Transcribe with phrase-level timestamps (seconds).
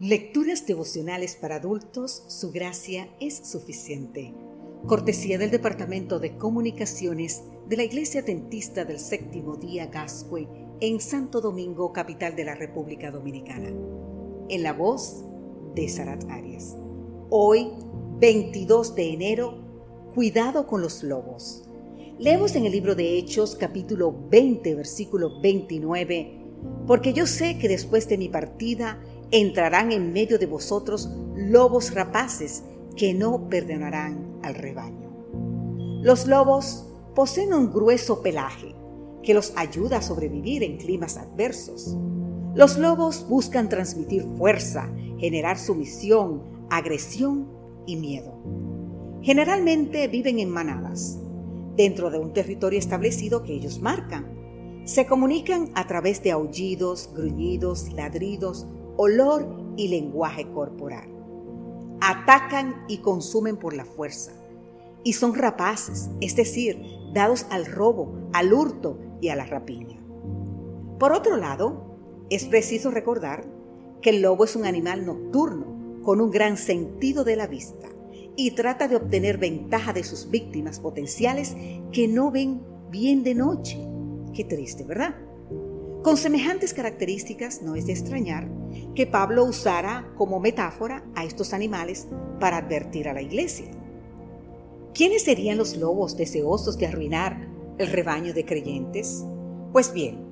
[0.00, 4.32] Lecturas devocionales para adultos, su gracia es suficiente.
[4.86, 10.48] Cortesía del Departamento de Comunicaciones de la Iglesia Dentista del Séptimo Día Gascue
[10.80, 13.74] en Santo Domingo, capital de la República Dominicana.
[14.48, 15.22] En la voz
[15.74, 16.78] de Sarat Arias.
[17.28, 17.68] Hoy,
[18.20, 19.58] 22 de enero,
[20.14, 21.68] cuidado con los lobos.
[22.18, 26.40] Leemos en el libro de Hechos capítulo 20, versículo 29,
[26.86, 28.98] porque yo sé que después de mi partida,
[29.30, 32.64] entrarán en medio de vosotros lobos rapaces
[32.96, 35.10] que no perdonarán al rebaño.
[36.02, 38.74] Los lobos poseen un grueso pelaje
[39.22, 41.96] que los ayuda a sobrevivir en climas adversos.
[42.54, 47.48] Los lobos buscan transmitir fuerza, generar sumisión, agresión
[47.86, 48.34] y miedo.
[49.22, 51.18] Generalmente viven en manadas,
[51.76, 54.82] dentro de un territorio establecido que ellos marcan.
[54.84, 61.08] Se comunican a través de aullidos, gruñidos, ladridos, olor y lenguaje corporal.
[62.00, 64.32] Atacan y consumen por la fuerza.
[65.02, 66.82] Y son rapaces, es decir,
[67.14, 69.98] dados al robo, al hurto y a la rapiña.
[70.98, 71.96] Por otro lado,
[72.28, 73.44] es preciso recordar
[74.02, 77.88] que el lobo es un animal nocturno con un gran sentido de la vista
[78.36, 81.54] y trata de obtener ventaja de sus víctimas potenciales
[81.92, 83.78] que no ven bien de noche.
[84.34, 85.14] Qué triste, ¿verdad?
[86.02, 88.48] Con semejantes características no es de extrañar
[88.94, 93.70] que Pablo usara como metáfora a estos animales para advertir a la iglesia.
[94.94, 99.24] ¿Quiénes serían los lobos deseosos de arruinar el rebaño de creyentes?
[99.72, 100.30] Pues bien,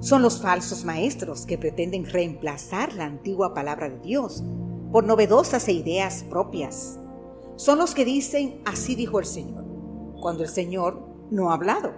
[0.00, 4.44] son los falsos maestros que pretenden reemplazar la antigua palabra de Dios
[4.92, 6.98] por novedosas e ideas propias.
[7.56, 9.64] Son los que dicen, así dijo el Señor,
[10.20, 11.92] cuando el Señor no ha hablado.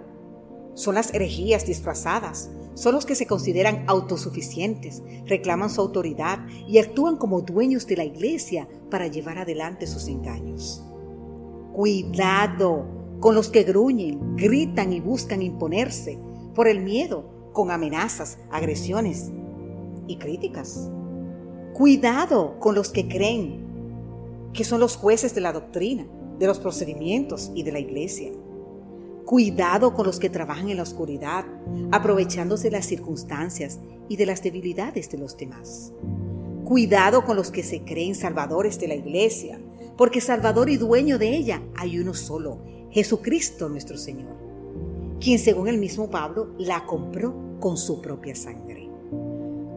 [0.73, 7.17] Son las herejías disfrazadas, son los que se consideran autosuficientes, reclaman su autoridad y actúan
[7.17, 10.81] como dueños de la iglesia para llevar adelante sus engaños.
[11.73, 12.85] Cuidado
[13.19, 16.19] con los que gruñen, gritan y buscan imponerse
[16.55, 19.29] por el miedo con amenazas, agresiones
[20.07, 20.89] y críticas.
[21.73, 23.59] Cuidado con los que creen
[24.53, 26.07] que son los jueces de la doctrina,
[26.39, 28.31] de los procedimientos y de la iglesia.
[29.29, 31.45] Cuidado con los que trabajan en la oscuridad,
[31.91, 35.93] aprovechándose de las circunstancias y de las debilidades de los demás.
[36.65, 39.61] Cuidado con los que se creen salvadores de la iglesia,
[39.95, 42.57] porque salvador y dueño de ella hay uno solo,
[42.89, 44.35] Jesucristo nuestro Señor,
[45.19, 48.89] quien según el mismo Pablo la compró con su propia sangre.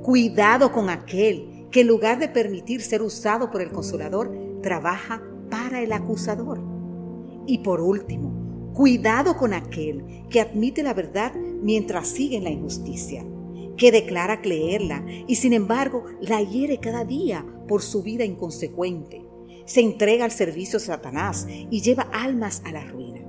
[0.02, 5.82] Cuidado con aquel que en lugar de permitir ser usado por el consolador, trabaja para
[5.82, 6.58] el acusador.
[7.46, 8.41] Y por último,
[8.74, 13.24] Cuidado con aquel que admite la verdad mientras sigue en la injusticia,
[13.76, 19.22] que declara creerla y sin embargo la hiere cada día por su vida inconsecuente.
[19.66, 23.20] Se entrega al servicio de Satanás y lleva almas a la ruina.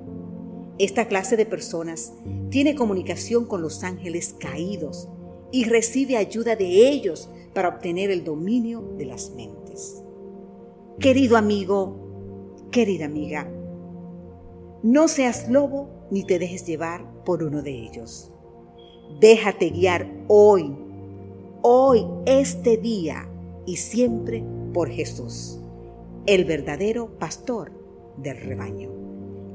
[0.78, 2.14] Esta clase de personas
[2.50, 5.08] tiene comunicación con los ángeles caídos
[5.52, 10.02] y recibe ayuda de ellos para obtener el dominio de las mentes.
[10.98, 13.48] Querido amigo, querida amiga,
[14.84, 18.30] no seas lobo ni te dejes llevar por uno de ellos.
[19.18, 20.76] Déjate guiar hoy,
[21.62, 23.26] hoy, este día
[23.64, 25.58] y siempre por Jesús,
[26.26, 27.72] el verdadero pastor
[28.18, 28.90] del rebaño.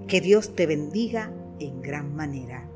[0.07, 2.68] Que Dios te bendiga en gran manera.